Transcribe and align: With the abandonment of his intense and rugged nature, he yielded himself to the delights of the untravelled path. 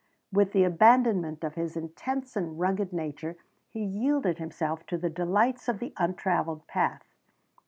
With 0.33 0.51
the 0.51 0.63
abandonment 0.63 1.43
of 1.43 1.53
his 1.53 1.77
intense 1.77 2.35
and 2.35 2.59
rugged 2.59 2.91
nature, 2.91 3.35
he 3.69 3.83
yielded 3.83 4.39
himself 4.39 4.83
to 4.87 4.97
the 4.97 5.11
delights 5.11 5.69
of 5.69 5.77
the 5.77 5.93
untravelled 5.95 6.65
path. 6.65 7.03